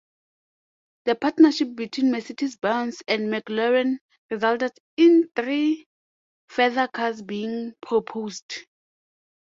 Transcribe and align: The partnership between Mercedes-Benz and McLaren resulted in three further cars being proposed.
The 1.05 1.13
partnership 1.13 1.75
between 1.75 2.11
Mercedes-Benz 2.11 3.03
and 3.07 3.31
McLaren 3.31 3.97
resulted 4.31 4.71
in 4.97 5.29
three 5.35 5.85
further 6.47 6.87
cars 6.87 7.21
being 7.21 7.75
proposed. 7.83 8.51